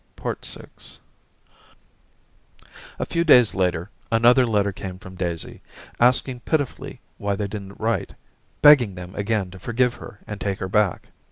[0.23, 0.33] 'VI
[2.97, 5.61] A FEW days later another letter came from Daisy,
[5.99, 8.15] asking pitifully why they didn't write,
[8.63, 11.09] begging them again to forgive her and take her back.